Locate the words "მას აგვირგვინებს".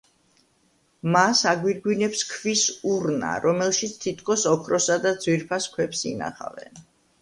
1.15-2.25